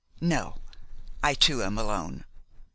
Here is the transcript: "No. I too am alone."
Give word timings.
"No. 0.19 0.57
I 1.21 1.35
too 1.35 1.61
am 1.61 1.77
alone." 1.77 2.25